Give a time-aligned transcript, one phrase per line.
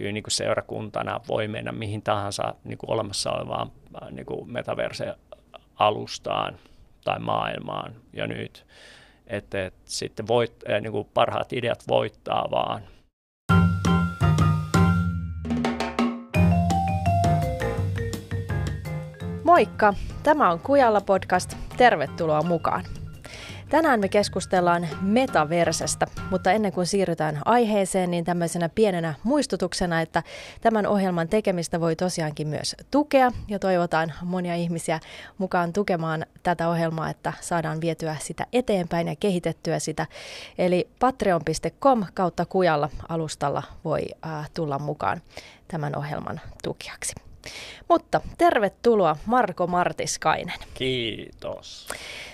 [0.00, 3.70] kyllä niin kuin seurakuntana voi mennä mihin tahansa niin kuin olemassa olevaan
[4.10, 6.58] niin kuin metaverse-alustaan
[7.04, 8.66] tai maailmaan jo nyt.
[9.26, 12.82] Että et sitten voit, niin kuin parhaat ideat voittaa vaan.
[19.44, 19.94] Moikka!
[20.22, 21.56] Tämä on Kujalla podcast.
[21.76, 22.99] Tervetuloa mukaan.
[23.70, 30.22] Tänään me keskustellaan metaversestä, mutta ennen kuin siirrytään aiheeseen, niin tämmöisenä pienenä muistutuksena, että
[30.60, 35.00] tämän ohjelman tekemistä voi tosiaankin myös tukea ja toivotaan monia ihmisiä
[35.38, 40.06] mukaan tukemaan tätä ohjelmaa, että saadaan vietyä sitä eteenpäin ja kehitettyä sitä.
[40.58, 45.22] Eli patreon.com kautta kujalla alustalla voi äh, tulla mukaan
[45.68, 47.12] tämän ohjelman tukijaksi.
[47.88, 50.58] Mutta tervetuloa Marko Martiskainen.
[50.74, 51.88] Kiitos.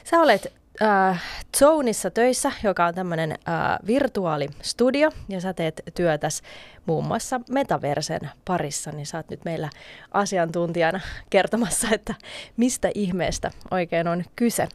[0.05, 1.23] Sä olet äh,
[1.59, 6.43] Zoneissa töissä, joka on tämmöinen äh, virtuaalistudio, ja sä teet työtäs
[6.87, 9.71] muun muassa Metaversen parissa, niin sä oot nyt meillä
[10.11, 11.01] asiantuntijana
[11.31, 12.15] kertomassa, että
[12.57, 14.69] mistä ihmeestä oikein on kyse.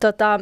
[0.00, 0.40] Tota,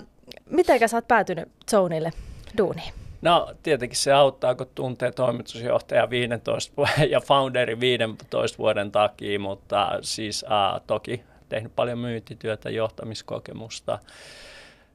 [0.50, 2.10] mitenkä sä oot päätynyt Zoneille
[2.58, 2.92] duuniin?
[3.22, 10.44] No tietenkin se auttaa, kun tuntee toimitusjohtaja 15 ja founderi 15 vuoden takia, mutta siis
[10.44, 13.98] äh, toki tehnyt paljon myyntityötä, johtamiskokemusta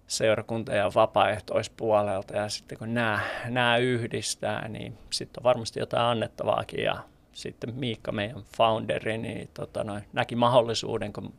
[0.07, 6.83] seurakunta- ja vapaaehtoispuolelta ja sitten kun nämä, nämä yhdistää, niin sitten on varmasti jotain annettavaakin
[6.83, 6.97] ja
[7.33, 11.33] sitten Miikka, meidän founderi, niin tota, noin, näki mahdollisuuden, kun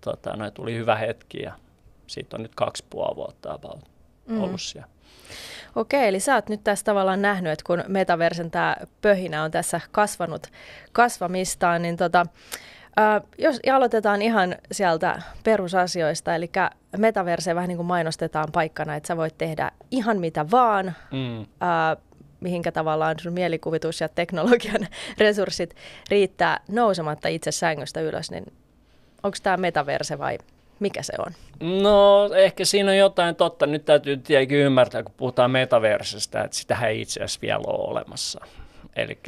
[0.00, 1.52] tota, noin, tuli hyvä hetki ja
[2.06, 3.90] siitä on nyt kaksi puoli vuotta about
[4.26, 4.42] mm.
[4.42, 4.88] ollut siellä.
[5.76, 9.80] Okei, eli sä oot nyt tässä tavallaan nähnyt, että kun metaversen tämä pöhinä on tässä
[9.90, 10.46] kasvanut
[10.92, 12.26] kasvamistaan, niin tota,
[12.98, 16.50] Äh, jos aloitetaan ihan sieltä perusasioista, eli
[16.96, 21.40] metaverse vähän niin kuin mainostetaan paikkana, että sä voit tehdä ihan mitä vaan, mm.
[21.40, 21.96] äh,
[22.40, 24.88] mihinkä tavallaan sun mielikuvitus ja teknologian
[25.18, 25.76] resurssit
[26.10, 28.52] riittää nousematta itse sängystä ylös, niin
[29.22, 30.38] onko tämä metaverse vai
[30.80, 31.32] mikä se on?
[31.82, 33.66] No ehkä siinä on jotain totta.
[33.66, 38.40] Nyt täytyy tietenkin ymmärtää, kun puhutaan metaversesta, että sitä ei itse asiassa vielä ole olemassa.
[38.96, 39.18] Eli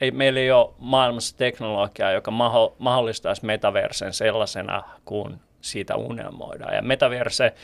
[0.00, 6.74] ei, meillä ei ole maailmassa teknologiaa, joka maho, mahdollistaisi metaversen sellaisena kuin siitä unelmoidaan.
[6.74, 7.54] Ja metaverse,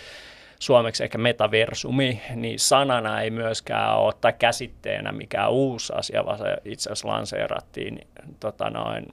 [0.58, 6.56] suomeksi ehkä metaversumi, niin sanana ei myöskään ole, tai käsitteenä mikään uusi asia, vaan se
[6.64, 8.08] itse asiassa lanseerattiin
[8.40, 9.06] tota noin,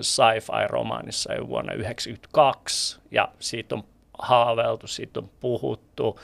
[0.00, 3.84] sci-fi-romaanissa jo vuonna 1992, ja siitä on
[4.18, 6.20] haaveltu, siitä on puhuttu,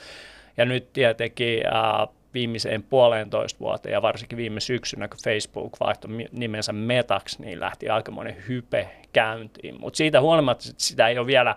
[0.57, 6.73] ja nyt tietenkin äh, viimeiseen puolentoista vuoteen ja varsinkin viime syksynä, kun Facebook vaihtoi nimensä
[6.73, 9.79] Metaksi, niin lähti aikamoinen hype käyntiin.
[9.79, 11.55] Mutta siitä huolimatta että sitä ei ole vielä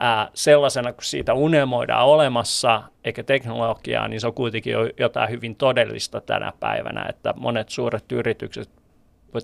[0.00, 5.56] ää, sellaisena, kun siitä unelmoidaan olemassa, eikä teknologiaa, niin se on kuitenkin jo jotain hyvin
[5.56, 8.70] todellista tänä päivänä, että monet suuret yritykset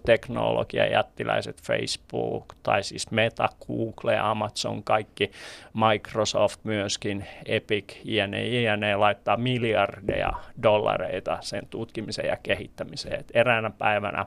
[0.00, 5.30] teknologia, jättiläiset Facebook tai siis Meta, Google, Amazon, kaikki,
[5.74, 10.32] Microsoft myöskin, Epic, jne, jne, laittaa miljardeja
[10.62, 13.20] dollareita sen tutkimiseen ja kehittämiseen.
[13.20, 14.26] Et eräänä päivänä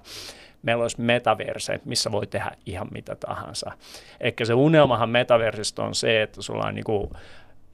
[0.63, 3.71] meillä olisi metaverse, missä voi tehdä ihan mitä tahansa.
[4.19, 7.09] Ehkä se unelmahan metaversista on se, että sulla on niin kuin,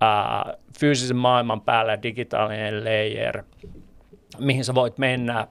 [0.02, 3.44] ää, fyysisen maailman päällä digitaalinen layer,
[4.40, 5.48] mihin sä voit mennä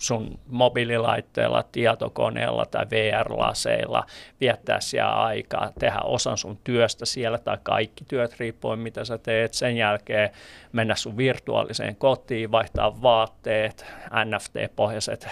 [0.00, 4.06] sun mobiililaitteella, tietokoneella tai VR-laseilla,
[4.40, 9.54] viettää siellä aikaa, tehdä osan sun työstä siellä tai kaikki työt riippuen mitä sä teet.
[9.54, 10.30] Sen jälkeen
[10.72, 13.86] mennä sun virtuaaliseen kotiin, vaihtaa vaatteet,
[14.24, 15.28] NFT-pohjaiset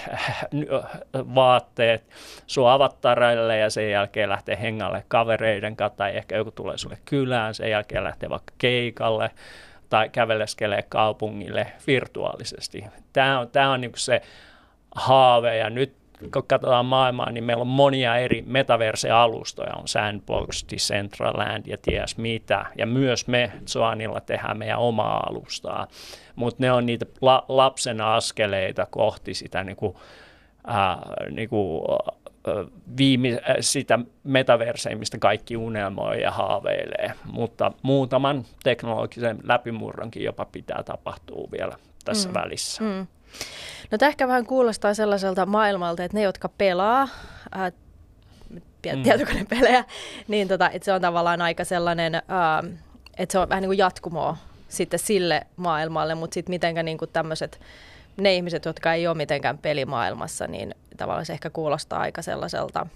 [1.35, 2.05] vaatteet
[2.47, 7.55] sun avattareille ja sen jälkeen lähtee hengalle kavereiden kanssa tai ehkä joku tulee sulle kylään,
[7.55, 9.31] sen jälkeen lähtee vaikka keikalle
[9.89, 12.85] tai käveleskelee kaupungille virtuaalisesti.
[13.13, 14.23] Tämä on, tämä on niin se
[14.97, 15.97] haave ja nyt
[16.33, 22.67] kun katsotaan maailmaa, niin meillä on monia eri metaverse-alustoja, on Sandbox, Decentraland ja ties mitä,
[22.79, 25.87] ja myös me Zoanilla tehdään meidän omaa alustaa,
[26.37, 29.97] mutta ne on niitä la- lapsen askeleita kohti sitä niin kuin,
[30.69, 30.99] äh,
[31.31, 31.85] niin kuin,
[32.49, 32.67] äh,
[32.99, 40.83] viime, äh, sitä metaversea, mistä kaikki unelmoi ja haaveilee, mutta muutaman teknologisen läpimurronkin jopa pitää
[40.83, 42.35] tapahtua vielä tässä mm.
[42.35, 42.83] välissä.
[42.83, 43.07] Mm.
[43.91, 47.09] No tämä ehkä vähän kuulostaa sellaiselta maailmalta, että ne, jotka pelaa,
[47.53, 47.73] ää,
[48.95, 49.03] mm.
[49.03, 49.85] tietokonepelejä,
[50.29, 52.65] niin tota, että se on tavallaan aika sellainen, ää,
[53.17, 54.37] että se on vähän niin kuin jatkumoa
[54.69, 57.61] sitten sille maailmalle, mutta sitten mitenkä niin kuin tämmöiset,
[58.17, 62.87] ne ihmiset, jotka ei ole mitenkään pelimaailmassa, niin tavallaan se ehkä kuulostaa aika sellaiselta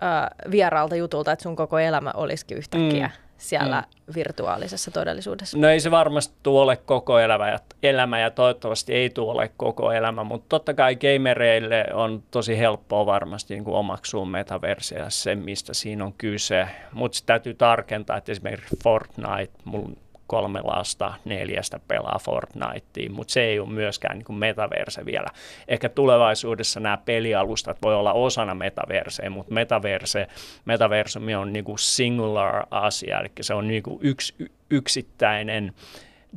[0.00, 4.14] ää, vieraalta jutulta, että sun koko elämä olisikin yhtäkkiä mm siellä mm.
[4.14, 5.58] virtuaalisessa todellisuudessa?
[5.58, 10.24] No ei se varmasti tule koko elämä ja, elämä ja toivottavasti ei tule koko elämä,
[10.24, 16.04] mutta totta kai gamereille on tosi helppoa varmasti niin kuin omaksua metaversia se, mistä siinä
[16.04, 16.68] on kyse.
[16.92, 19.96] Mutta täytyy tarkentaa, että esimerkiksi Fortnite, mun
[20.28, 25.28] kolme lasta neljästä pelaa Fortnitea, mutta se ei ole myöskään niin kuin metaverse vielä.
[25.68, 30.28] Ehkä tulevaisuudessa nämä pelialustat voi olla osana metaversea, mutta metaverse,
[30.64, 34.34] metaversumi on niin kuin singular asia, eli se on niin kuin yksi
[34.70, 35.72] yksittäinen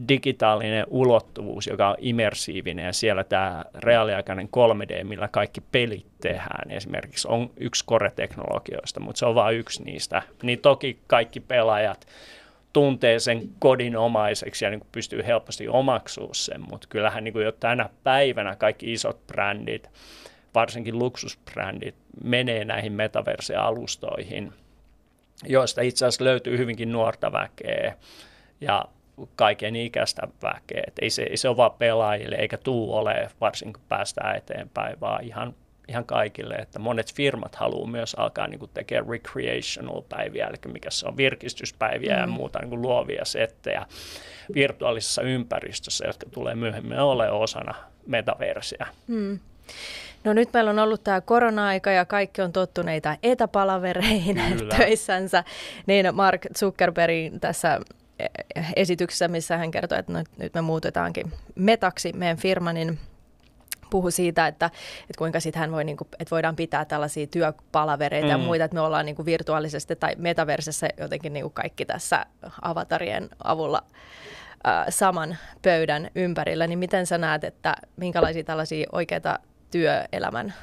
[0.07, 7.27] digitaalinen ulottuvuus, joka on immersiivinen ja siellä tämä reaaliaikainen 3D, millä kaikki pelit tehdään esimerkiksi,
[7.27, 10.21] on yksi core-teknologioista, mutta se on vain yksi niistä.
[10.43, 12.07] Niin toki kaikki pelaajat
[12.73, 17.51] tuntee sen kodinomaiseksi ja niin kuin pystyy helposti omaksua sen, mutta kyllähän niin kuin jo
[17.51, 19.89] tänä päivänä kaikki isot brändit,
[20.56, 24.53] varsinkin luksusbrändit, menee näihin metaverse-alustoihin,
[25.44, 27.97] joista itse asiassa löytyy hyvinkin nuorta väkeä
[28.62, 28.85] ja
[29.35, 30.83] kaiken ikäistä väkeä.
[30.88, 35.00] Et ei, se, ei se ole vaan pelaajille eikä tuu ole, varsinkin kun päästään eteenpäin,
[35.00, 35.56] vaan ihan
[35.91, 41.07] ihan kaikille, että monet firmat haluaa myös alkaa niin kuin tekemään recreational-päiviä, eli mikä se
[41.07, 42.21] on virkistyspäiviä mm.
[42.21, 43.85] ja muuta niin kuin luovia settejä
[44.53, 47.75] virtuaalisessa ympäristössä, jotka tulee myöhemmin ole osana
[48.07, 48.88] metaversia.
[49.07, 49.39] Mm.
[50.23, 54.75] No nyt meillä on ollut tämä korona-aika ja kaikki on tottuneita etäpalavereihin Kyllä.
[54.77, 55.43] töissänsä,
[55.85, 57.79] niin Mark Zuckerbergin tässä
[58.75, 62.99] esityksessä, missä hän kertoi, että nyt me muutetaankin metaksi meidän firma, niin
[63.91, 64.65] puhu siitä, että,
[65.01, 68.31] että kuinka sitten hän voi, niin kuin, että voidaan pitää tällaisia työpalavereita mm.
[68.31, 72.25] ja muita, että me ollaan niin kuin virtuaalisesti tai metaversessa jotenkin niin kuin kaikki tässä
[72.61, 73.83] avatarien avulla
[74.67, 79.39] äh, saman pöydän ympärillä, niin miten sä näet, että minkälaisia tällaisia oikeita
[79.71, 80.53] työelämän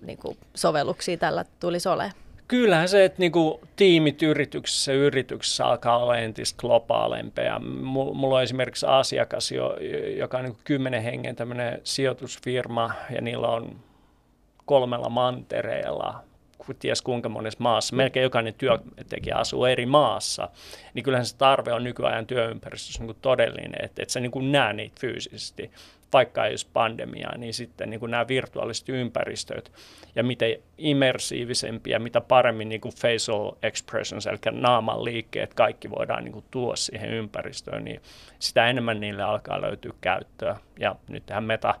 [0.00, 2.29] niin kuin sovelluksia tällä tulisi olemaan?
[2.50, 7.58] Kyllähän se, että niinku tiimit yrityksessä yrityksessä alkaa olla entistä globaalempia.
[7.58, 9.52] Mulla on esimerkiksi asiakas,
[10.16, 13.76] joka on niinku kymmenen hengen tämmöinen sijoitusfirma ja niillä on
[14.64, 16.22] kolmella mantereella
[16.78, 20.48] ties kuinka monessa maassa, melkein jokainen työntekijä asuu eri maassa,
[20.94, 24.96] niin kyllähän se tarve on nykyajan työympäristössä niin todellinen, että, että sä niin näe niitä
[25.00, 25.70] fyysisesti
[26.12, 29.72] vaikka ei olisi pandemiaa, niin sitten niin kuin nämä virtuaaliset ympäristöt
[30.14, 36.32] ja miten immersiivisempia, mitä paremmin niin kuin facial expressions, eli naaman liikkeet, kaikki voidaan niin
[36.32, 38.00] kuin tuoda siihen ympäristöön, niin
[38.38, 40.56] sitä enemmän niille alkaa löytyä käyttöä.
[40.78, 41.74] Ja nyt tähän meta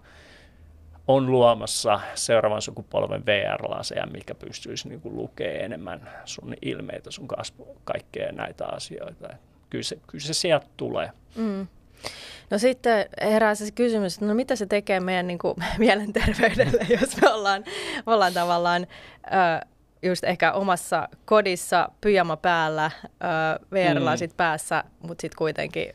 [1.08, 7.76] on luomassa seuraavan sukupolven VR-laseja, mikä pystyisi niin kuin lukemaan enemmän sun ilmeitä, sun kasvu,
[7.84, 9.28] kaikkea näitä asioita.
[9.70, 11.10] Kyllä se, kyllä se sieltä tulee.
[11.36, 11.66] Mm.
[12.50, 17.20] No sitten herää se kysymys, että no mitä se tekee meidän niin kuin, mielenterveydelle, jos
[17.20, 17.64] me ollaan,
[18.06, 18.86] ollaan tavallaan
[19.26, 19.66] ö,
[20.02, 22.90] just ehkä omassa kodissa pyjama päällä,
[23.72, 24.36] VR-lasit mm.
[24.36, 25.92] päässä, mutta sitten kuitenkin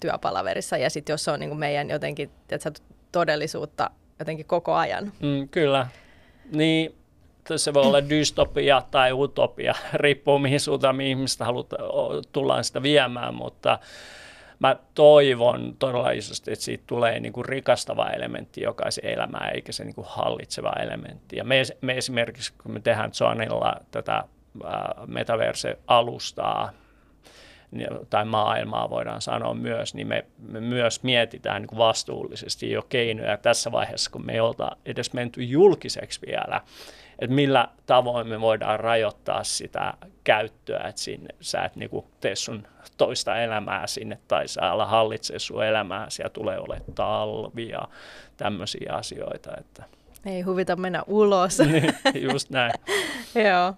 [0.00, 2.70] työpalaverissa ja sitten jos se on niin kuin meidän jotenkin tiedätkö,
[3.12, 5.12] todellisuutta jotenkin koko ajan.
[5.20, 5.86] Mm, kyllä.
[6.52, 6.94] Niin,
[7.56, 11.84] se voi olla dystopia tai utopia, riippuu mihin suuntaan ihmistä halutaan,
[12.32, 13.78] tullaan sitä viemään, mutta
[14.62, 19.84] mä toivon todella isosti, että siitä tulee niin kuin rikastava elementti jokaisen elämään, eikä se
[19.84, 21.36] niin kuin hallitseva elementti.
[21.36, 24.24] Ja me, me esimerkiksi, kun me tehdään Zonilla tätä
[25.06, 26.72] metaverse-alustaa,
[27.70, 32.82] niin, tai maailmaa voidaan sanoa myös, niin me, me myös mietitään niin kuin vastuullisesti jo
[32.82, 36.60] keinoja tässä vaiheessa, kun me ei olta edes menty julkiseksi vielä,
[37.18, 42.36] että millä tavoin me voidaan rajoittaa sitä käyttöä, että sinne, sä et niin kuin tee
[42.36, 47.88] sun toista elämää sinne tai sä ala hallitse sun elämää, siellä tulee olemaan talvia,
[48.36, 49.50] tämmöisiä asioita.
[49.60, 49.84] Että.
[50.26, 51.58] Ei huvita mennä ulos.
[51.68, 52.72] niin, just näin.
[53.48, 53.74] Joo.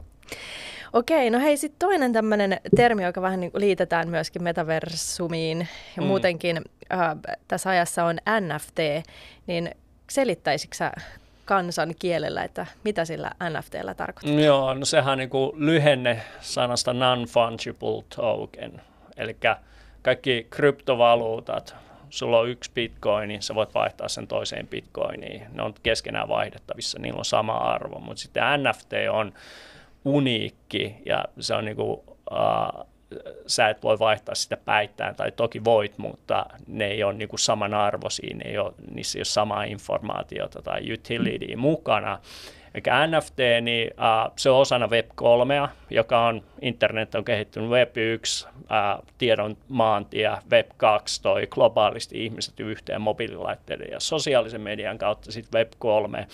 [0.92, 6.08] Okei, no hei, sitten toinen tämmöinen termi, joka vähän niin liitetään myöskin metaversumiin ja mm.
[6.08, 6.60] muutenkin
[6.92, 7.16] äh,
[7.48, 8.78] tässä ajassa on NFT,
[9.46, 9.70] niin
[10.10, 10.92] selittäisikö sä
[11.44, 14.44] kansan kielellä, että mitä sillä NFTllä tarkoittaa?
[14.44, 18.80] Joo, no sehän on niin kuin lyhenne sanasta non-fungible token,
[19.16, 19.36] eli
[20.02, 21.76] kaikki kryptovaluutat,
[22.10, 25.46] sulla on yksi bitcoin, niin sä voit vaihtaa sen toiseen bitcoiniin.
[25.52, 29.32] Ne on keskenään vaihdettavissa, niillä on sama arvo, mutta sitten NFT on
[30.04, 32.86] uniikki ja se on niin kuin, uh,
[33.46, 37.40] sä et voi vaihtaa sitä päittäin, tai toki voit, mutta ne ei ole niin kuin
[37.40, 42.18] samanarvoisia, ne ei ole, niissä ei ole samaa informaatiota tai utility mukana.
[42.74, 48.46] Eli NFT, niin uh, se on osana Web3, joka on, internet on kehittynyt Web 1,
[48.58, 55.58] uh, tiedon maantie, Web 2 toi globaalisti ihmiset yhteen mobiililaitteiden ja sosiaalisen median kautta, sitten
[55.58, 56.26] Web 3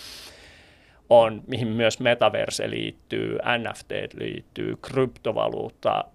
[1.09, 6.05] on, mihin myös metaverse liittyy, NFT liittyy, kryptovaluutta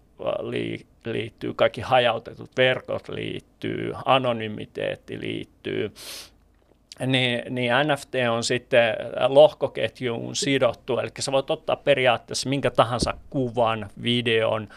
[1.04, 5.92] liittyy, kaikki hajautetut verkot liittyy, anonymiteetti liittyy,
[7.06, 8.94] niin, niin NFT on sitten
[9.28, 14.68] lohkoketjuun sidottu, eli sä voit ottaa periaatteessa minkä tahansa kuvan, videon,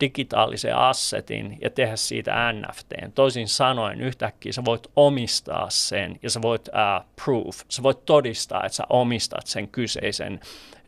[0.00, 2.92] digitaalisen assetin ja tehdä siitä NFT.
[3.14, 8.64] Toisin sanoen yhtäkkiä sä voit omistaa sen ja sä voit uh, proof, sä voit todistaa,
[8.64, 10.40] että sä omistat sen kyseisen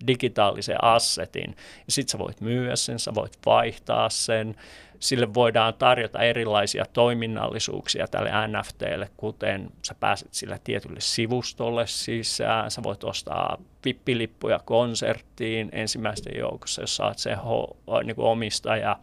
[0.06, 1.50] digitaalisen assetin.
[1.56, 4.56] Ja sit sä voit myyä sen, sä voit vaihtaa sen,
[5.00, 12.82] sille voidaan tarjota erilaisia toiminnallisuuksia tälle NFTlle, kuten sä pääset sillä tietylle sivustolle sisään, sä
[12.82, 18.98] voit ostaa vippilippuja konserttiin ensimmäisten joukossa, jos saat se ho, niin kuin omistaja.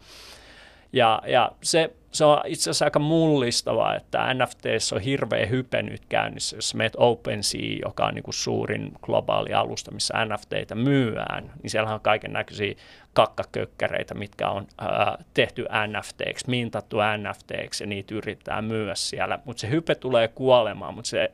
[0.92, 6.02] Ja, ja se se on itse asiassa aika mullistavaa, että NFT on hirveä hype nyt
[6.08, 11.70] käynnissä, jos meet OpenSea, joka on niin kuin suurin globaali alusta, missä NFTitä myyään, niin
[11.70, 12.74] siellä on kaiken näköisiä
[13.12, 19.70] kakkakökkäreitä, mitkä on ää, tehty NFTiksi, mintattu NFTiksi ja niitä yritetään myyä siellä, mutta se
[19.70, 21.32] hype tulee kuolemaan, mutta se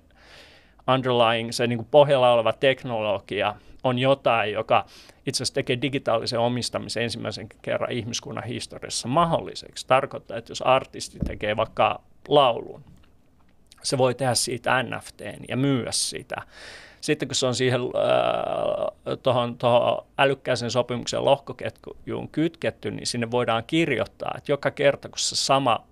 [0.89, 4.87] underlying, se niin kuin pohjalla oleva teknologia on jotain, joka
[5.27, 9.87] itse asiassa tekee digitaalisen omistamisen ensimmäisen kerran ihmiskunnan historiassa mahdolliseksi.
[9.87, 12.85] Tarkoittaa, että jos artisti tekee vaikka laulun,
[13.83, 16.37] se voi tehdä siitä NFTn ja myyä sitä.
[17.01, 19.57] Sitten kun se on siihen äh, tuohon
[20.19, 25.87] älykkääseen sopimuksen lohkoketjuun kytketty, niin sinne voidaan kirjoittaa, että joka kerta kun se sama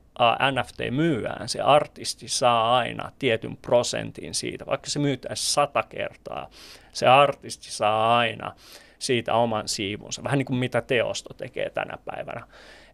[0.53, 6.51] NFT myyään, se artisti saa aina tietyn prosentin siitä, vaikka se myytäisi sata kertaa,
[6.93, 8.55] se artisti saa aina
[8.99, 12.47] siitä oman siivunsa, vähän niin kuin mitä teosto tekee tänä päivänä.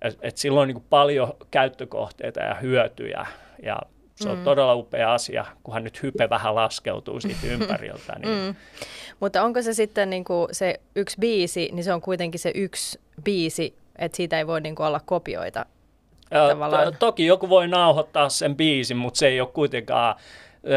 [0.03, 3.27] Et, et sillä on niin kuin paljon käyttökohteita ja hyötyjä,
[3.63, 3.79] ja
[4.15, 4.45] se on mm.
[4.45, 8.13] todella upea asia, kunhan nyt hype vähän laskeutuu siitä ympäriltä.
[8.19, 8.47] Niin.
[8.47, 8.55] Mm.
[9.21, 13.01] Mutta onko se sitten niin kuin se yksi biisi, niin se on kuitenkin se yksi
[13.25, 15.67] biisi, että siitä ei voi niin kuin olla kopioita
[16.85, 20.17] To- toki joku voi nauhoittaa sen biisin, mutta se ei ole kuitenkaan,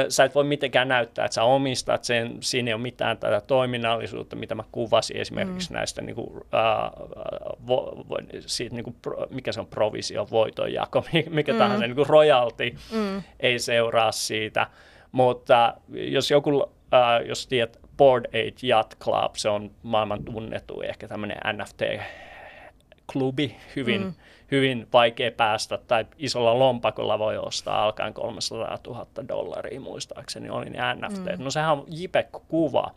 [0.10, 4.36] sä et voi mitenkään näyttää, että sä omistat sen, siinä ei ole mitään tätä toiminnallisuutta,
[4.36, 5.74] mitä mä kuvasin esimerkiksi mm.
[5.74, 6.42] näistä, niin kuin, uh,
[7.68, 8.96] vo, vo, siitä, niin kuin,
[9.30, 11.60] mikä se on provisio, voitonjako, mikä mm.
[11.60, 13.24] tahansa, niin kuin royalty mm.
[13.40, 14.68] ei seuraa siitä,
[15.12, 16.68] mutta jos joku, uh,
[17.28, 24.14] jos tiedät, Board 8 Yacht Club, se on maailman tunnettu ehkä tämmöinen NFT-klubi, hyvin mm
[24.52, 30.80] hyvin vaikea päästä tai isolla lompakolla voi ostaa alkaen 300 000 dollaria muistaakseni oli ne
[30.96, 31.38] NFT.
[31.38, 31.44] Mm.
[31.44, 32.92] No sehän on JPEG-kuva,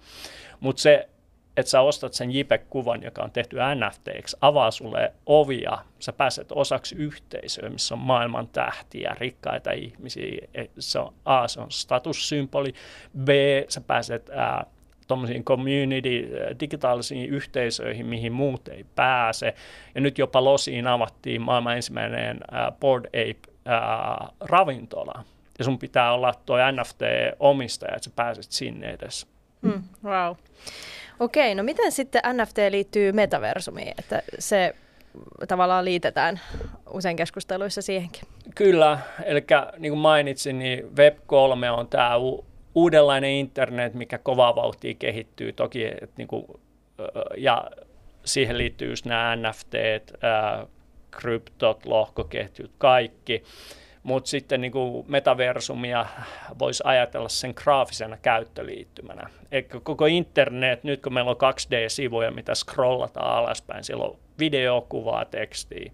[0.61, 1.09] mutta se,
[1.57, 6.95] että sä ostat sen JPEG-kuvan, joka on tehty NFTiksi, avaa sulle ovia, sä pääset osaksi
[6.95, 10.49] yhteisöä, missä on maailman tähtiä, rikkaita ihmisiä.
[10.79, 12.75] Se on, A, se on statussymboli,
[13.25, 13.29] B,
[13.69, 14.67] sä pääset ää,
[15.11, 19.55] tuommoisiin community, äh, digitaalisiin yhteisöihin, mihin muut ei pääse.
[19.95, 25.25] Ja nyt jopa Losiin avattiin maailman ensimmäinen uh, Board Ape uh, ravintola.
[25.59, 29.27] Ja sun pitää olla tuo NFT-omistaja, että sä pääset sinne edes.
[29.63, 30.37] Mm, wow.
[31.21, 34.75] Okei, no miten sitten NFT liittyy metaversumiin, että se
[35.49, 36.41] tavallaan liitetään
[36.91, 38.23] usein keskusteluissa siihenkin?
[38.55, 39.45] Kyllä, eli
[39.79, 42.17] niin kuin mainitsin, niin Web3 on tämä
[42.75, 46.47] uudenlainen internet, mikä kovaa vauhtia kehittyy toki, että niin kuin,
[47.37, 47.71] ja
[48.25, 49.75] siihen liittyy just nämä NFT,
[51.11, 53.43] kryptot, lohkoketjut, kaikki.
[54.03, 54.73] Mutta sitten niin
[55.07, 56.07] metaversumia
[56.59, 59.31] voisi ajatella sen graafisena käyttöliittymänä.
[59.53, 65.93] Eikä koko internet, nyt kun meillä on 2D-sivuja, mitä scrollataan alaspäin, siellä on videokuvaa, tekstiä,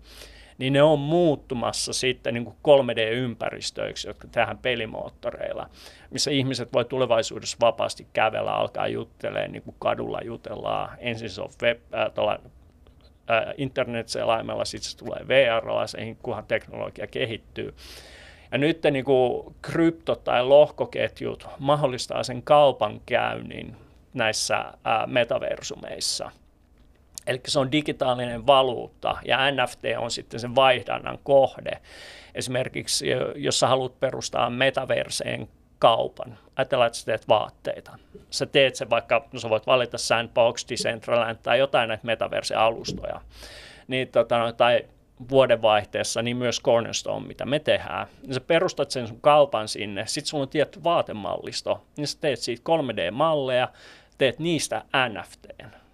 [0.58, 5.70] niin ne on muuttumassa sitten niin kuin 3D-ympäristöiksi, jotka tehdään pelimoottoreilla,
[6.10, 10.98] missä ihmiset voi tulevaisuudessa vapaasti kävellä, alkaa juttelemaan, niin kuin kadulla jutellaan.
[10.98, 12.38] Ensin se on web, äh, tuolla,
[13.30, 17.74] äh, internet-selaimella, sitten se tulee VR-laseihin, kunhan teknologia kehittyy.
[18.52, 23.76] Ja nyt niin kuin krypto- tai lohkoketjut mahdollistaa sen kaupankäynnin
[24.14, 24.74] näissä äh,
[25.06, 26.30] metaversumeissa–
[27.26, 31.80] Eli se on digitaalinen valuutta ja NFT on sitten sen vaihdannan kohde.
[32.34, 37.98] Esimerkiksi jos sä haluat perustaa metaverseen kaupan, ajatellaan, että sä teet vaatteita.
[38.30, 43.20] Sä teet sen vaikka, no sä voit valita Sandbox, Decentraland tai jotain näitä metaverse-alustoja.
[43.88, 44.84] Niin, tota, tai
[45.30, 48.06] vuodenvaihteessa, niin myös Cornerstone, mitä me tehdään.
[48.22, 52.38] Niin sä perustat sen sun kaupan sinne, sitten sulla on tietty vaatemallisto, niin sä teet
[52.38, 53.68] siitä 3D-malleja,
[54.18, 55.85] teet niistä NFTn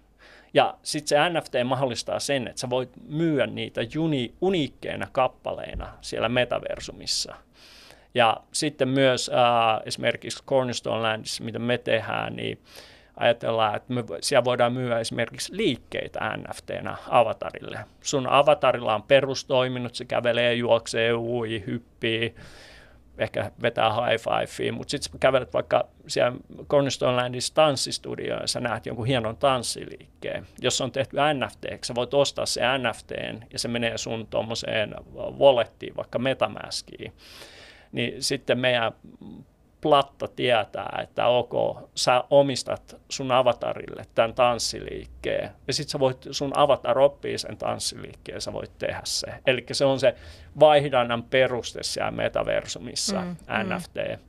[0.53, 6.29] ja sitten se NFT mahdollistaa sen, että sä voit myyä niitä uni, uniikkeina kappaleina siellä
[6.29, 7.35] metaversumissa.
[8.15, 12.59] Ja sitten myös äh, esimerkiksi Cornerstone Landissa, mitä me tehdään, niin
[13.17, 17.79] ajatellaan, että me, siellä voidaan myyä esimerkiksi liikkeitä NFTnä avatarille.
[18.01, 22.35] Sun avatarilla on perustoiminnot, se kävelee, juoksee, ui, hyppii,
[23.17, 28.85] ehkä vetää high fivea, mutta sitten kävelet vaikka siellä Cornerstone Landissa tanssistudioon ja sä näet
[28.85, 30.47] jonkun hienon tanssiliikkeen.
[30.61, 34.95] Jos on tehty NFT, sä voit ostaa se NFTn ja se menee sun tuommoiseen
[35.39, 37.13] wallettiin, vaikka Metamaskiin.
[37.91, 38.91] Niin sitten meidän
[39.83, 46.57] platta tietää, että ok, sä omistat sun avatarille tämän tanssiliikkeen, ja sitten sä voit, sun
[46.57, 49.27] avatar oppii sen tanssiliikkeen, sä voit tehdä se.
[49.47, 50.15] Eli se on se
[50.59, 53.35] vaihdannan peruste siellä metaversumissa, mm,
[53.75, 53.95] NFT.
[53.95, 54.23] Mm.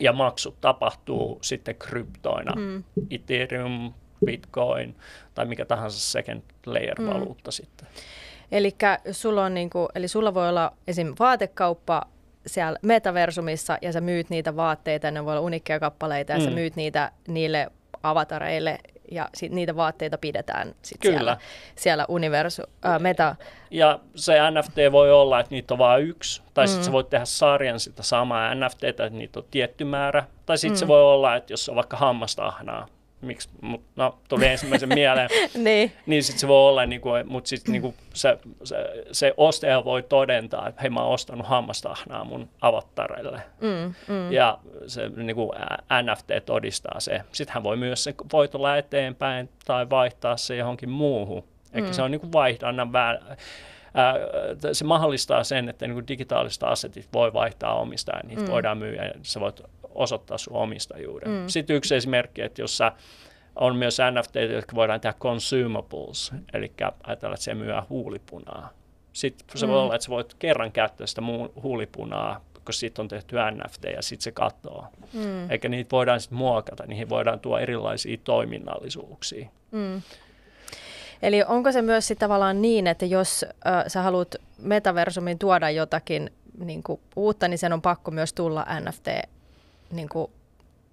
[0.00, 1.38] Ja maksut tapahtuu mm.
[1.42, 2.84] sitten kryptoina, mm.
[3.10, 3.92] Ethereum,
[4.24, 4.96] Bitcoin
[5.34, 7.52] tai mikä tahansa second layer-valuutta mm.
[7.52, 7.88] sitten.
[8.52, 11.14] Elikkä sulla on niinku, eli sulla voi olla esim.
[11.18, 12.02] vaatekauppa,
[12.46, 16.44] siellä metaversumissa ja sä myyt niitä vaatteita, ne voi olla unikkeja kappaleita ja mm.
[16.44, 17.70] sä myyt niitä niille
[18.02, 18.78] avatareille
[19.10, 21.16] ja sit niitä vaatteita pidetään sit Kyllä.
[21.16, 21.36] siellä,
[21.76, 23.36] siellä universu, äh, meta.
[23.70, 26.86] Ja se NFT voi olla, että niitä on vain yksi, tai sitten mm.
[26.86, 30.80] sä voit tehdä sarjan sitä samaa NFTtä, että niitä on tietty määrä, tai sitten mm.
[30.80, 32.86] se voi olla, että jos on vaikka hammasta ahnaa,
[33.22, 37.48] miksi, mut, no tuli ensimmäisen mieleen, niin, niin sitten se voi olla, niin kuin, mutta
[37.48, 38.76] sitten niin kuin se, se,
[39.12, 43.42] se ostaja voi todentaa, että hei mä oon ostanut hammastahnaa mun avattareille.
[43.60, 44.32] Mm, mm.
[44.32, 45.50] Ja se niin kuin
[46.02, 47.20] NFT todistaa se.
[47.32, 51.44] Sitten hän voi myös se voitolla eteenpäin tai vaihtaa se johonkin muuhun.
[51.72, 51.94] Eikä mm.
[51.94, 53.36] se on niin kuin vaihdannan vä-
[54.72, 58.50] se mahdollistaa sen, että niin digitaaliset asetit voi vaihtaa omistajaa, niitä mm.
[58.50, 59.60] voidaan myyä ja sä voit
[59.94, 61.30] osoittaa sun omistajuuden.
[61.30, 61.48] Mm.
[61.48, 62.92] Sitten yksi esimerkki, että jos sä
[63.56, 66.72] on myös NFT, jotka voidaan tehdä consumables, eli
[67.02, 68.70] ajatellaan, että se myy huulipunaa.
[69.12, 69.72] Sitten se mm.
[69.72, 71.22] voi olla, että sä voit kerran käyttää sitä
[71.62, 74.90] huulipunaa, koska siitä on tehty NFT ja sitten se katoaa.
[75.12, 75.50] Mm.
[75.50, 79.48] Eikä niitä voidaan sitten muokata, niihin voidaan tuoda erilaisia toiminnallisuuksia.
[79.70, 80.02] Mm.
[81.22, 86.30] Eli onko se myös sit tavallaan niin, että jos äh, sä haluat metaversumin tuoda jotakin
[86.58, 89.08] niin kuin uutta, niin sen on pakko myös tulla NFT
[89.92, 90.30] niin kuin,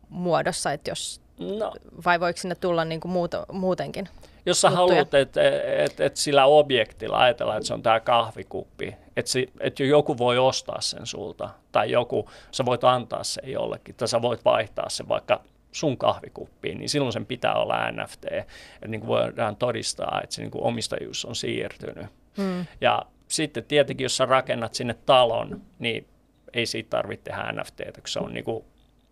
[0.10, 1.74] muodossa, että jos, no.
[2.06, 4.10] vai voiko sinne tulla niin kuin muuta, muutenkin?
[4.46, 5.42] Jos sä haluat, että
[5.84, 10.82] et, et sillä objektilla ajatellaan, että se on tämä kahvikuppi, että et joku voi ostaa
[10.82, 15.42] sen sulta, tai joku, sä voit antaa sen jollekin, tai sä voit vaihtaa sen vaikka
[15.72, 20.42] sun kahvikuppiin, niin silloin sen pitää olla NFT, että niin kuin voidaan todistaa, että se
[20.42, 22.08] niin kuin omistajuus on siirtynyt.
[22.38, 22.66] Hmm.
[22.82, 26.08] Ja sitten tietenkin, jos sä rakennat sinne talon, niin
[26.54, 28.66] ei siitä tarvitse tehdä NFTtä, kun se on niin kuin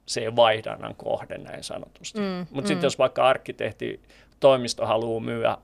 [0.08, 2.20] se vaihdannan kohde näin sanotusti.
[2.20, 2.68] Mm, Mutta mm.
[2.68, 4.02] sitten jos vaikka arkkitehti
[4.40, 5.58] toimisto haluaa myyä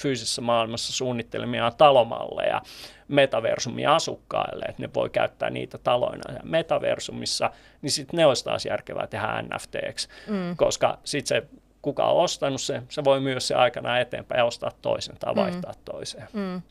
[0.00, 2.62] fyysisessä maailmassa suunnittelemia talomalleja
[3.08, 7.50] metaversumia asukkaille, että ne voi käyttää niitä taloina ja metaversumissa,
[7.82, 10.56] niin sitten ne olisi taas järkevää tehdä NFTksi, mm.
[10.56, 11.48] koska sitten se
[11.82, 15.40] kuka on ostanut se, se voi myös se aikana eteenpäin ja ostaa toisen tai mm.
[15.40, 15.82] vaihtaa mm.
[15.84, 16.28] toiseen.
[16.32, 16.62] Mm.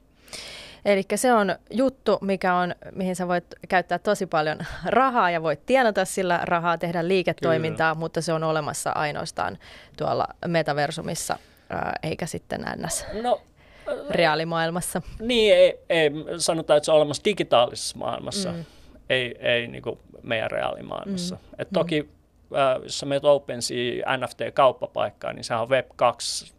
[0.85, 5.65] Eli se on juttu, mikä on, mihin sä voit käyttää tosi paljon rahaa ja voit
[5.65, 7.99] tienata sillä rahaa, tehdä liiketoimintaa, Kyllä.
[7.99, 9.57] mutta se on olemassa ainoastaan
[9.97, 11.37] tuolla metaversumissa,
[12.03, 13.05] eikä sitten ns.
[13.21, 13.41] No,
[14.09, 15.01] reaalimaailmassa.
[15.19, 18.65] Niin, ei, ei, sanotaan, että se on olemassa digitaalisessa maailmassa, mm.
[19.09, 21.35] ei, ei niin kuin meidän reaalimaailmassa.
[21.35, 21.41] Mm.
[21.59, 22.55] Et toki, mm.
[22.55, 26.58] äh, jos sä menet OpenSea NFT-kauppapaikkaan, niin sehän on Web 2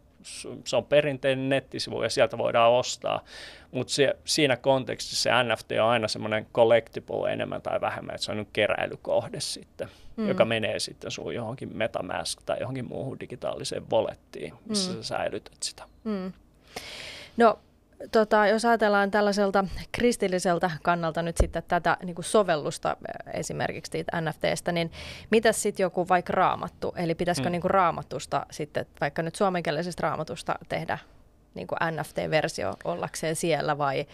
[0.65, 3.23] se on perinteinen nettisivu ja sieltä voidaan ostaa,
[3.71, 3.93] mutta
[4.25, 8.47] siinä kontekstissa se NFT on aina semmoinen collectible enemmän tai vähemmän, että se on nyt
[8.53, 10.27] keräilykohde sitten, mm.
[10.27, 14.97] joka menee sitten sun johonkin Metamask tai johonkin muuhun digitaaliseen wallettiin, missä mm.
[14.97, 15.83] sä säilytät sitä.
[16.03, 16.31] Mm.
[17.37, 17.59] No
[18.11, 22.97] tota, jos ajatellaan tällaiselta kristilliseltä kannalta nyt sitten tätä niin kuin sovellusta
[23.33, 24.91] esimerkiksi siitä NFTstä, niin
[25.29, 27.51] mitä sitten joku vaikka raamattu, eli pitäisikö mm.
[27.51, 30.97] niin kuin raamatusta sitten, vaikka nyt suomenkielisestä raamatusta tehdä
[31.53, 34.05] niin kuin NFT-versio ollakseen siellä vai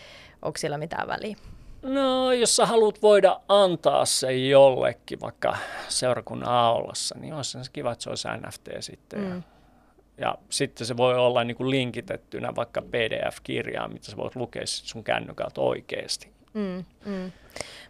[0.42, 1.38] onko sillä mitään väliä?
[1.82, 7.92] No, jos sä haluat voida antaa se jollekin, vaikka seurakunnan aulassa, niin olisi se kiva,
[7.92, 9.20] että se olisi NFT sitten.
[9.20, 9.44] Mm.
[10.18, 15.04] Ja sitten se voi olla niin kuin linkitettynä vaikka PDF-kirjaan, mitä sä voit lukea sun
[15.04, 16.32] kännykältä oikeasti.
[16.54, 17.32] Mm, mm.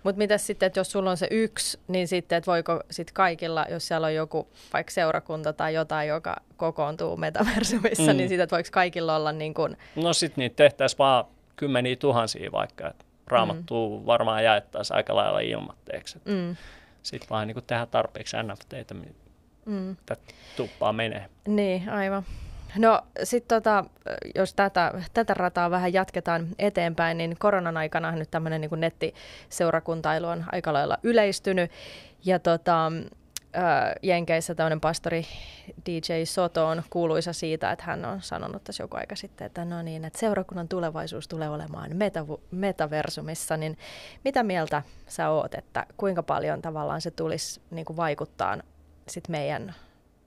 [0.04, 3.66] Mutta mitä sitten, että jos sulla on se yksi, niin sitten, että voiko sitten kaikilla,
[3.70, 8.18] jos siellä on joku vaikka seurakunta tai jotain, joka kokoontuu metaversumissa, mm.
[8.18, 9.78] niin sitten, että voiko kaikilla olla niin kuin...
[9.96, 14.06] No sitten niitä tehtäisiin vaan kymmeniä tuhansia vaikka, että raamattuu mm.
[14.06, 16.22] varmaan jaettaisiin aika lailla ilmatteeksi.
[16.26, 16.56] Mm.
[17.04, 18.94] Sitten vaan niin kuin tehdä tarpeeksi NFTitä,
[19.68, 19.96] mm.
[20.58, 21.26] tuppaa menee.
[21.48, 22.24] Niin, aivan.
[22.78, 23.86] No sitten tota,
[24.36, 30.46] jos tätä, tätä rataa vähän jatketaan eteenpäin, niin koronan aikana nyt tämmöinen niin nettiseurakuntailu on
[30.52, 31.72] aika lailla yleistynyt.
[32.26, 32.92] Ja tota,
[34.02, 35.26] Jenkeissä tämmöinen pastori
[35.86, 39.82] DJ Soto on kuuluisa siitä, että hän on sanonut tässä joku aika sitten, että no
[39.82, 43.78] niin, että seurakunnan tulevaisuus tulee olemaan meta- metaversumissa, niin
[44.24, 48.58] mitä mieltä sä oot, että kuinka paljon tavallaan se tulisi niin kuin vaikuttaa
[49.10, 49.76] sit meidän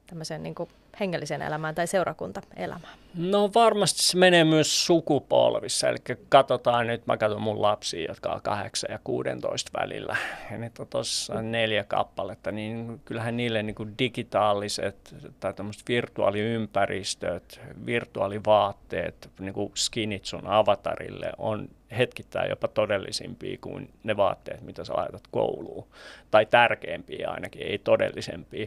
[0.07, 0.55] tämmöiseen niin
[1.01, 2.99] hengelliseen elämään tai seurakuntaelämään?
[3.15, 8.43] No varmasti se menee myös sukupolvissa, eli katsotaan nyt, mä katson mun lapsia, jotka on
[8.43, 10.17] 8 ja 16 välillä,
[10.51, 17.61] ja nyt on tuossa neljä kappaletta, niin kyllähän niille niin kuin digitaaliset tai tämmöiset virtuaaliympäristöt,
[17.87, 24.93] virtuaalivaatteet, niin kuin skinit sun avatarille on hetkittäin jopa todellisimpia kuin ne vaatteet, mitä sä
[24.97, 25.87] laitat kouluun.
[26.31, 28.67] Tai tärkeämpiä ainakin, ei todellisempia.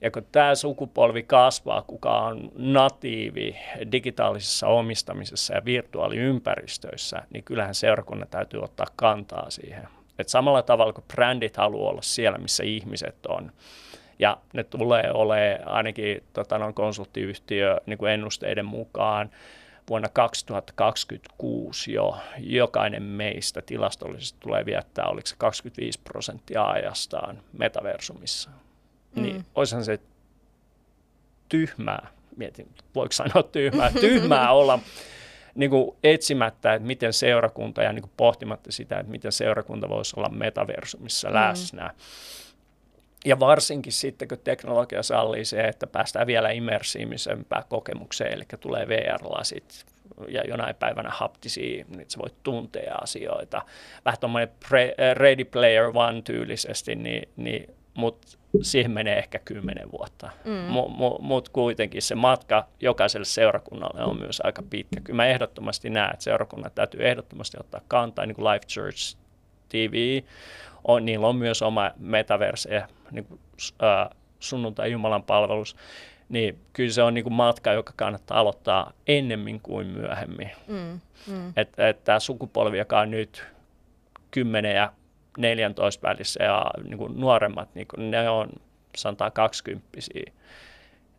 [0.00, 3.56] Ja kun tämä sukupolvi kasvaa, kuka on natiivi
[3.92, 9.88] digitaalisessa omistamisessa ja virtuaaliympäristöissä, niin kyllähän seurakunnan täytyy ottaa kantaa siihen.
[10.18, 13.52] Et samalla tavalla kuin brändit haluaa olla siellä, missä ihmiset on,
[14.18, 19.30] ja ne tulee olemaan ainakin tota, konsulttiyhtiö niin kuin ennusteiden mukaan
[19.88, 28.50] vuonna 2026 jo jokainen meistä tilastollisesti tulee viettää, oliko se 25 prosenttia ajastaan metaversumissa.
[29.16, 29.22] Mm.
[29.22, 30.00] Niin olisihan se
[31.48, 34.78] tyhmää, mietin, voiko sanoa tyhmää, tyhmää olla
[35.54, 40.14] niin kuin etsimättä, että miten seurakunta ja niin kuin pohtimatta sitä, että miten seurakunta voisi
[40.16, 41.34] olla metaversumissa mm.
[43.24, 49.86] Ja varsinkin sitten, kun teknologia sallii se, että päästään vielä immersiivisempään kokemukseen, eli tulee VR-lasit
[50.28, 53.62] ja jonain päivänä haptisia, niin sä voit tuntea asioita.
[54.04, 54.54] Vähän tuommoinen
[55.14, 58.28] Ready Player One tyylisesti, niin, niin mutta
[58.62, 60.30] siihen menee ehkä kymmenen vuotta.
[60.44, 60.52] Mm.
[60.52, 65.00] Mutta mut kuitenkin se matka jokaiselle seurakunnalle on myös aika pitkä.
[65.00, 69.16] Kyllä mä ehdottomasti näen, että seurakunnat täytyy ehdottomasti ottaa kantaa, niin kuin Life Church
[69.68, 70.22] TV,
[70.88, 73.40] on, niillä on myös oma metaverse, niin kuin,
[73.82, 74.08] äh,
[74.40, 75.76] sunnuntai Jumalan palvelus,
[76.28, 80.50] niin kyllä se on niin kuin matka, joka kannattaa aloittaa ennemmin kuin myöhemmin.
[80.66, 81.52] Mm, mm.
[81.56, 83.44] Että et tämä sukupolvi, joka on nyt
[84.30, 84.92] 10 ja
[85.38, 88.48] 14 välissä ja niin kuin nuoremmat, niin kuin ne on
[88.96, 89.88] sanotaan 20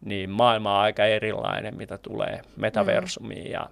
[0.05, 3.51] niin maailma on aika erilainen, mitä tulee metaversumiin mm.
[3.51, 3.69] ja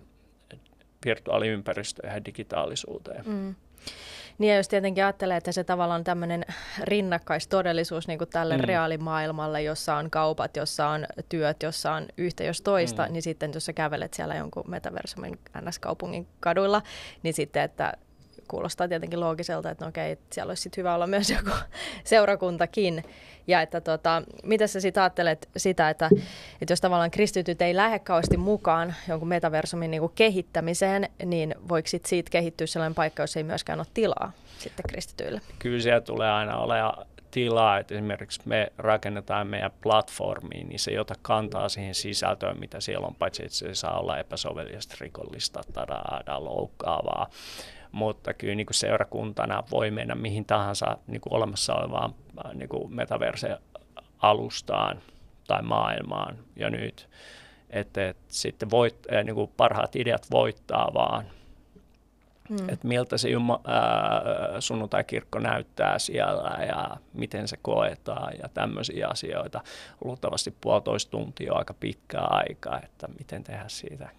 [1.05, 3.23] virtuaaliympäristöön ja digitaalisuuteen.
[3.25, 3.55] Mm.
[4.37, 6.45] Niin ja jos tietenkin ajattelee, että se tavallaan tämmöinen
[6.83, 8.63] rinnakkaistodellisuus niin kuin tälle mm.
[8.63, 13.13] reaalimaailmalle, jossa on kaupat, jossa on työt, jossa on yhtä jos toista, mm.
[13.13, 16.81] niin sitten jos sä kävelet siellä jonkun metaversumin NS-kaupungin kaduilla,
[17.23, 17.93] niin sitten, että
[18.47, 21.51] kuulostaa tietenkin loogiselta, että no okei, siellä olisi hyvä olla myös joku
[22.03, 23.03] seurakuntakin.
[23.47, 26.09] Ja että tota, mitä sä sitten ajattelet sitä, että,
[26.61, 32.05] että jos tavallaan kristityt ei lähde kauheasti mukaan jonkun metaversumin niin kehittämiseen, niin voiko sit
[32.05, 35.41] siitä kehittyä sellainen paikka, jos ei myöskään ole tilaa sitten kristityille?
[35.59, 41.15] Kyllä siellä tulee aina olemaan tilaa, että esimerkiksi me rakennetaan meidän platformiin, niin se jota
[41.21, 47.29] kantaa siihen sisältöön, mitä siellä on, paitsi että se saa olla epäsovellista, rikollista, tadaa, loukkaavaa,
[47.97, 52.69] mutta kyllä niin kuin seurakuntana voi mennä mihin tahansa niin kuin olemassa olevaan äh, niin
[52.69, 55.01] kuin metaverse-alustaan
[55.47, 57.09] tai maailmaan jo nyt.
[57.69, 61.25] Että et sitten voit, äh, niin kuin parhaat ideat voittaa vaan.
[62.49, 62.69] Mm.
[62.69, 69.61] Että miltä se juma, ää, sunnuntai-kirkko näyttää siellä ja miten se koetaan ja tämmöisiä asioita.
[70.03, 74.09] Luultavasti puolitoista tuntia on aika pitkä aika, että miten tehdä siitä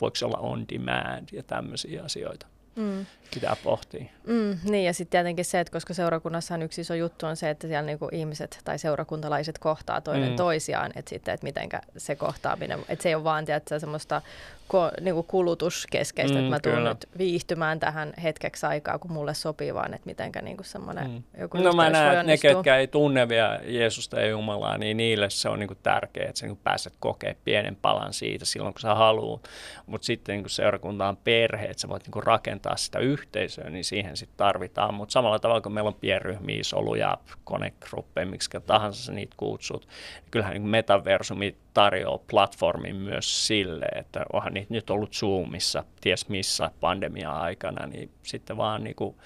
[0.00, 2.46] voiko se olla on demand ja tämmöisiä asioita.
[2.76, 3.06] Mm.
[3.34, 4.04] Pitää pohtia.
[4.26, 7.50] Mm, niin ja sitten tietenkin se, että koska seurakunnassa on yksi iso juttu on se,
[7.50, 10.36] että siellä niinku ihmiset tai seurakuntalaiset kohtaa toinen mm.
[10.36, 14.22] toisiaan, että sitten, että mitenkä se kohtaaminen, että se ei ole vaan tiedätkö, semmoista
[14.68, 19.34] ko, niin kuin kulutuskeskeistä, mm, että mä tulen nyt viihtymään tähän hetkeksi aikaa, kun mulle
[19.34, 21.22] sopii, vaan että mitenkä niin kuin semmoinen mm.
[21.40, 25.30] joku No mä näen, että ne, ketkä ei tunne vielä Jeesusta ja Jumalaa, niin niille
[25.30, 28.80] se on niin kuin tärkeää, että sä niin pääset kokemaan pienen palan siitä silloin, kun
[28.80, 29.48] sä haluat.
[29.86, 32.22] Mutta sitten niin kuin seurakunta on perhe, että sä voit niin kuin
[32.64, 34.94] rakentaa sitä yhteisöä, niin siihen sitten tarvitaan.
[34.94, 40.54] Mutta samalla tavalla, kun meillä on pienryhmiä, soluja, konegruppeja, miksi tahansa niitä kutsut, niin kyllähän
[40.54, 47.86] niin metaversumi tarjoaa platformin myös sille, että onhan niitä nyt ollut Zoomissa, ties missä pandemia-aikana,
[47.86, 49.16] niin sitten vaan niin kuin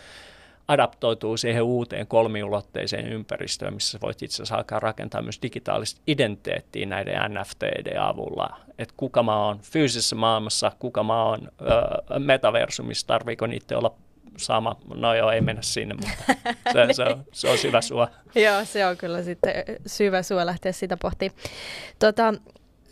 [0.69, 7.15] adaptoituu siihen uuteen kolmiulotteiseen ympäristöön, missä voit itse asiassa alkaa rakentaa myös digitaalista identiteettiä näiden
[7.29, 8.61] NFTiden avulla.
[8.79, 13.95] Että kuka mä oon fyysisessä maailmassa, kuka mä oon öö, metaversumissa, tarviiko niitä olla
[14.37, 14.77] sama.
[14.95, 16.35] No joo, ei mennä sinne, mutta
[16.73, 18.09] se, se, on, se on syvä suo.
[18.35, 19.55] joo, se on kyllä sitten
[19.87, 21.41] syvä suo lähteä sitä pohtimaan.
[21.99, 22.35] Tota,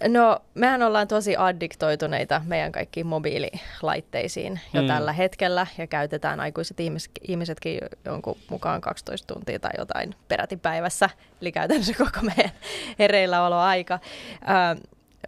[0.09, 4.89] No, mehän ollaan tosi addiktoituneita meidän kaikkiin mobiililaitteisiin jo mm.
[4.89, 11.11] tällä hetkellä ja käytetään aikuiset ihmis- ihmisetkin jonkun mukaan 12 tuntia tai jotain peräti päivässä,
[11.41, 12.51] eli käytännössä koko meidän
[12.99, 13.99] hereilläoloaika
[14.45, 14.77] ää,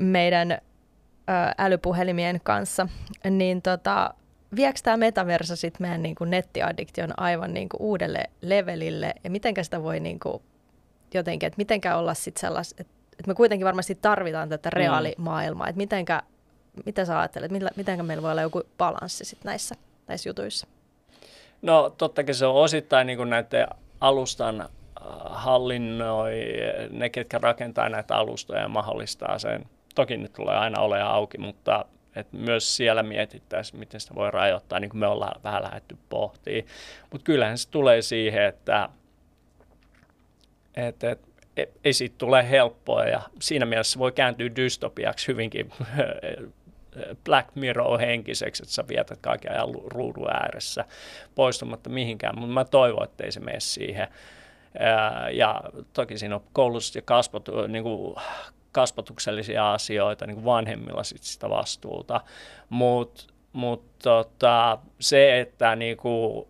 [0.01, 0.59] meidän
[1.27, 2.89] ää, älypuhelimien kanssa,
[3.31, 4.15] niin tota,
[4.57, 9.15] viekö tämä metaversa sitten meidän niin kuin nettiaddiktion aivan niin kuin uudelle levelille?
[9.25, 10.43] Ja miten sitä voi niin kuin
[11.15, 12.75] jotenkin, että mitenkä olla sitten sellais,
[13.19, 14.77] että, me kuitenkin varmasti tarvitaan tätä mm.
[14.77, 16.23] reaalimaailmaa, että mitenkä,
[16.87, 19.75] mitä sä ajattelet, millä, mitenkä meillä voi olla joku balanssi sitten näissä,
[20.07, 20.67] näissä jutuissa?
[21.63, 23.67] No tottakin se on osittain niin kuin näiden
[24.01, 24.69] alustan äh,
[25.25, 26.33] hallinnoi,
[26.91, 29.65] ne ketkä rakentaa näitä alustoja ja mahdollistaa sen.
[29.95, 31.85] Toki ne tulee aina olemaan auki, mutta
[32.17, 36.65] että myös siellä mietittäisiin, miten sitä voi rajoittaa, niin kuin me ollaan vähän lähdetty pohtimaan.
[37.13, 38.89] Mutta kyllähän se tulee siihen, että,
[40.77, 41.28] että, että
[41.85, 45.73] ei siitä tule helppoa ja siinä mielessä voi kääntyä dystopiaksi hyvinkin
[47.25, 50.85] Black Mirror-henkiseksi, että sä vietät kaiken ajan ruudun ääressä
[51.35, 54.09] poistumatta mihinkään, mutta mä toivon, että ei se mene siihen.
[55.33, 58.17] Ja toki siinä on koulutus ja kasvot, niin kuin
[58.73, 62.21] kasvatuksellisia asioita, niin kuin vanhemmilla sit sitä vastuuta,
[62.69, 66.49] mutta mut tota, se, että niin kuin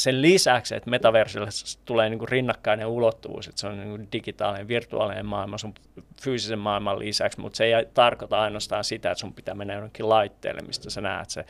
[0.00, 1.48] sen lisäksi, että metaversille
[1.84, 5.74] tulee niin kuin rinnakkainen ulottuvuus, että se on niin kuin digitaalinen, virtuaalinen maailma sun
[6.22, 10.60] fyysisen maailman lisäksi, mutta se ei tarkoita ainoastaan sitä, että sun pitää mennä jonnekin laitteelle,
[10.66, 11.44] mistä sä näet se.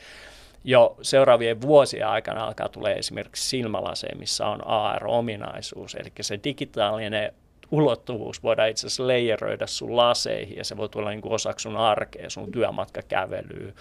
[0.63, 7.33] Jo seuraavien vuosien aikana alkaa tulee esimerkiksi silmälaseen, missä on AR-ominaisuus, eli se digitaalinen
[7.71, 11.77] ulottuvuus voidaan itse asiassa leijeröidä sun laseihin ja se voi tulla niin kuin osaksi sun
[11.77, 13.73] arkea, sun työmatkakävelyä,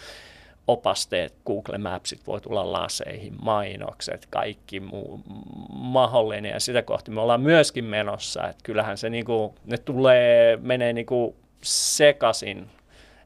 [0.69, 5.21] opasteet, Google Mapsit voi tulla laseihin, mainokset, kaikki muu
[5.73, 10.57] mahdollinen ja sitä kohti me ollaan myöskin menossa, että kyllähän se niin kuin, ne tulee,
[10.57, 12.71] menee niin kuin sekaisin,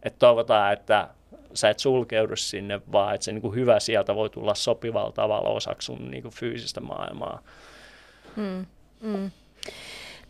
[0.03, 1.09] että toivotaan, että
[1.55, 5.49] sä et sulkeudu sinne, vaan että se niin kuin hyvä sieltä voi tulla sopivalla tavalla
[5.49, 7.42] osaksi sun niin kuin fyysistä maailmaa.
[8.37, 8.66] Mm,
[9.01, 9.31] mm.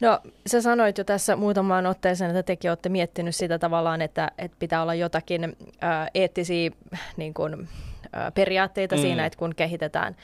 [0.05, 4.57] No sä sanoit jo tässä muutamaan otteeseen, että tekin olette miettinyt sitä tavallaan, että, että
[4.59, 6.71] pitää olla jotakin ää, eettisiä
[7.17, 7.69] niin kuin,
[8.13, 9.01] ää, periaatteita mm.
[9.03, 10.17] siinä, että kun kehitetään,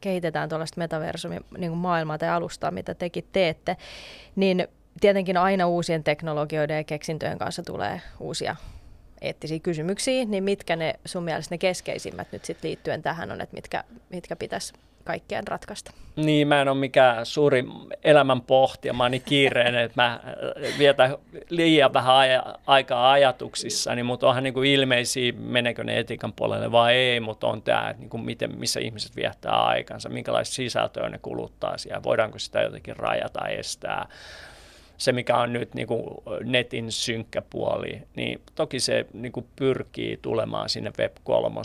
[0.00, 3.76] kehitetään tuollaista metaversumi niin maailmaa tai alustaa, mitä tekin teette,
[4.36, 4.68] niin
[5.00, 8.56] tietenkin aina uusien teknologioiden ja keksintöjen kanssa tulee uusia
[9.20, 13.54] eettisiä kysymyksiä, niin mitkä ne sun mielestä ne keskeisimmät nyt sit liittyen tähän on, että
[13.54, 14.72] mitkä, mitkä pitäisi
[15.04, 15.90] kaikkeen ratkaista.
[16.16, 17.64] Niin, mä en ole mikään suuri
[18.04, 21.16] elämän pohtija, mä oon niin kiireinen, että mä äh, vietän
[21.50, 26.72] liian vähän aja, aikaa ajatuksissa, niin, mutta onhan niin kuin ilmeisiä, meneekö ne etiikan puolelle
[26.72, 31.08] vai ei, mutta on tämä, että niin kuin miten, missä ihmiset viettää aikansa, minkälaista sisältöä
[31.08, 34.08] ne kuluttaa siellä, voidaanko sitä jotenkin rajata, estää
[34.96, 36.04] se, mikä on nyt niin kuin
[36.44, 41.60] netin synkkä puoli, niin toki se niin kuin pyrkii tulemaan sinne Web 3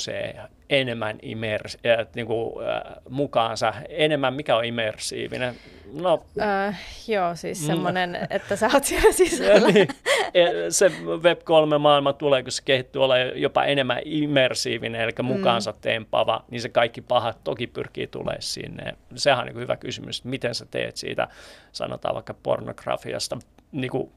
[0.69, 3.73] enemmän immers, äh, niin kuin, äh, mukaansa.
[3.89, 5.55] Enemmän, mikä on immersiivinen?
[5.93, 8.27] No, äh, joo, siis semmoinen, mm.
[8.29, 9.67] että sä oot siellä sisällä.
[9.71, 9.87] niin,
[10.33, 15.77] e, se Web3-maailma tulee, kun se kehittyy olla jopa enemmän immersiivinen, eli mukaansa mm.
[15.81, 18.93] teempava, niin se kaikki pahat toki pyrkii tulemaan sinne.
[19.15, 21.27] Sehän on niin hyvä kysymys, miten sä teet siitä,
[21.71, 23.39] sanotaan vaikka pornografiasta,
[23.71, 24.11] niin kuin,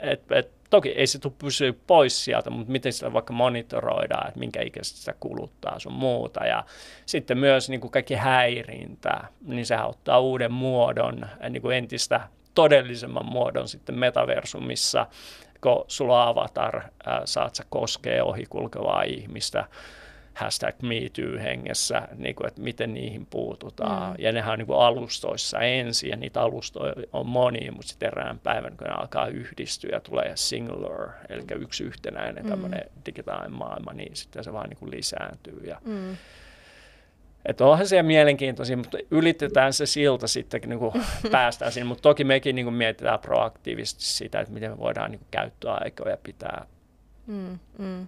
[0.00, 4.40] et, et, toki ei se tule pysyä pois sieltä, mutta miten sitä vaikka monitoroidaan, että
[4.40, 6.46] minkä ikäistä sitä kuluttaa sun muuta.
[6.46, 6.64] Ja
[7.06, 12.20] sitten myös niin kuin kaikki häirintä, niin se ottaa uuden muodon, niin kuin entistä
[12.54, 15.06] todellisemman muodon sitten metaversumissa,
[15.60, 19.64] kun sulla avatar, ää, saat sä koskee ohikulkevaa ihmistä,
[20.36, 24.12] hashtag MeToo-hengessä, niin kuin, että miten niihin puututaan.
[24.12, 24.24] Mm.
[24.24, 28.38] Ja nehän on niin kuin alustoissa ensin, ja niitä alustoja on monia, mutta sitten erään
[28.38, 32.50] päivän, kun ne alkaa yhdistyä ja tulee singular, eli yksi yhtenäinen mm.
[32.50, 35.60] tämmöinen digitaalinen maailma, niin sitten se vaan niin kuin lisääntyy.
[35.64, 36.16] Ja, mm.
[37.44, 40.92] Että onhan se mielenkiintoisia, mutta ylitetään se silta sitten, niin kuin
[41.30, 41.84] päästään sinne.
[41.88, 46.16] Mutta toki mekin niin kuin mietitään proaktiivisesti sitä, että miten me voidaan niin kuin käyttöaikoja
[46.16, 46.66] pitää
[47.26, 48.06] Mm, mm.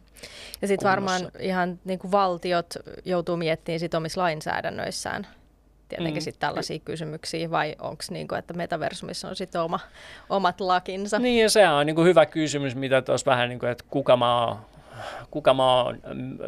[0.63, 5.27] Ja sitten varmaan ihan niin kuin valtiot joutuu miettimään sit omissa lainsäädännöissään
[5.89, 6.25] tietenkin mm.
[6.25, 9.81] sit tällaisia kysymyksiä, vai onko niin kuin, että metaversumissa on sitten oma,
[10.29, 11.19] omat lakinsa?
[11.19, 14.17] Niin, ja se on niin kuin hyvä kysymys, mitä tuossa vähän niin kuin, että kuka
[14.17, 14.69] maa
[15.31, 15.99] kuka mä oon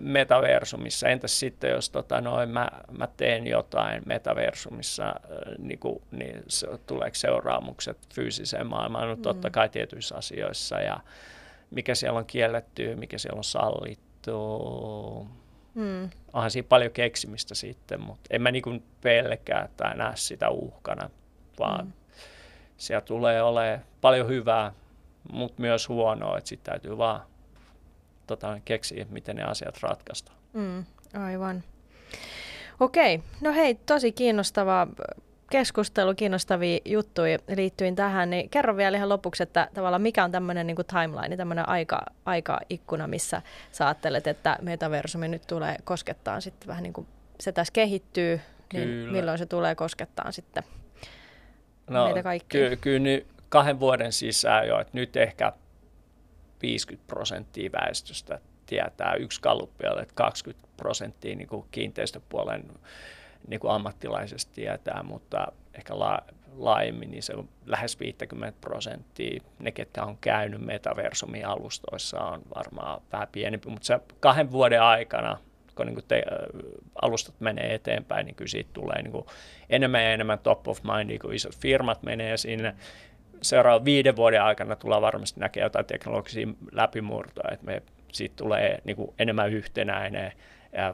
[0.01, 5.15] metaversumissa, entäs sitten jos tota, noin, mä, mä teen jotain metaversumissa, äh,
[5.59, 9.53] niin, kuin, niin se, tuleeko seuraamukset fyysiseen maailmaan, no totta mm.
[9.53, 11.01] kai tietyissä asioissa ja
[11.71, 15.29] mikä siellä on kielletty, mikä siellä on sallittu.
[15.75, 16.11] Hmm.
[16.33, 21.11] Onhan siinä paljon keksimistä sitten, mutta en mä niin pelkää tai näe sitä uhkana,
[21.59, 21.93] vaan hmm.
[22.77, 24.73] siellä tulee olemaan paljon hyvää,
[25.33, 27.21] mutta myös huonoa, että sitten täytyy vaan
[28.27, 30.39] tota, keksiä, miten ne asiat ratkaistaan.
[30.53, 31.63] Mm, aivan.
[32.81, 34.87] Okei, no hei, tosi kiinnostava
[35.51, 40.67] keskustelu, kiinnostavia juttuja liittyen tähän, niin kerro vielä ihan lopuksi, että tavallaan mikä on tämmöinen
[40.67, 46.83] niin timeline, tämmöinen aika, aikaikkuna, missä sä ajattelet, että metaversumi nyt tulee koskettaa sitten vähän
[46.83, 47.07] niin kuin
[47.41, 48.41] se tässä kehittyy,
[48.73, 49.13] niin Kyllä.
[49.13, 50.63] milloin se tulee koskettaa sitten
[51.91, 52.69] no, meitä kaikkia?
[52.69, 55.53] Ky- kyllä nyt kahden vuoden sisään jo, että nyt ehkä
[56.63, 62.65] 50 prosenttia väestöstä tietää yksi kalluppialle, että 20 prosenttia niin kuin kiinteistöpuolen
[63.49, 66.19] niin kuin ammattilaisesti tietää, mutta ehkä la,
[66.57, 69.43] laajemmin niin se on lähes 50 prosenttia.
[69.59, 75.39] Ne, ketkä on käynyt metaversumin alustoissa, on varmaan vähän pienempi, mutta se kahden vuoden aikana,
[75.75, 76.23] kun niin te,
[77.03, 79.27] alustat menee eteenpäin, niin kyllä siitä tulee niin kuin
[79.71, 82.75] enemmän ja enemmän top of mind, kun isot firmat menee sinne.
[83.43, 88.97] Seuraavan viiden vuoden aikana tullaan varmasti näkemään jotain teknologisia läpimurtoja, että me siitä tulee niin
[89.19, 90.33] enemmän yhtenäinen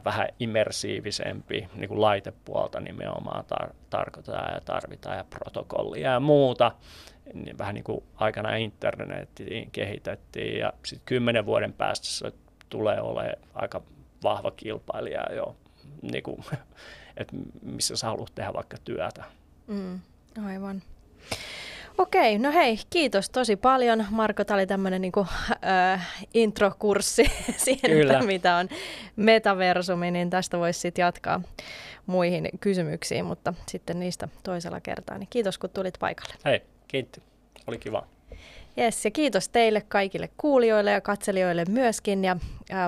[0.05, 6.71] vähän immersiivisempi niin kuin laitepuolta nimenomaan tar- tarkoitetaan ja tarvitaan ja protokollia ja muuta.
[7.33, 12.31] Niin vähän niin kuin aikana internetiin kehitettiin ja sitten kymmenen vuoden päästä se
[12.69, 13.81] tulee olemaan aika
[14.23, 15.55] vahva kilpailija jo,
[16.01, 16.43] niin kuin,
[17.17, 19.23] että missä sä haluat tehdä vaikka työtä.
[19.67, 19.99] Mm,
[20.45, 20.81] aivan.
[21.97, 24.05] Okei, no hei, kiitos tosi paljon.
[24.09, 25.11] Marko, tämä oli tämmöinen niin
[25.65, 27.23] äh, introkurssi
[27.65, 28.21] siihen, Kyllä.
[28.21, 28.69] mitä on
[29.15, 31.41] metaversumi, niin tästä voisi sitten jatkaa
[32.05, 35.17] muihin kysymyksiin, mutta sitten niistä toisella kertaa.
[35.17, 36.33] Niin kiitos, kun tulit paikalle.
[36.45, 37.21] Hei, kiitti.
[37.67, 38.07] Oli kiva.
[38.79, 42.23] Yes, ja kiitos teille kaikille kuulijoille ja katselijoille myöskin.
[42.23, 42.37] Ja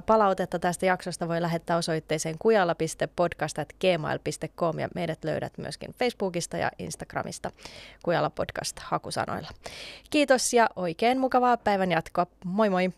[0.06, 7.52] palautetta tästä jaksosta voi lähettää osoitteeseen kujalla.podcast.gmail.com ja meidät löydät myöskin Facebookista ja Instagramista
[8.04, 9.50] Kujalla Podcast hakusanoilla.
[10.10, 12.28] Kiitos ja oikein mukavaa päivän jatkoa.
[12.46, 12.90] Moi moi!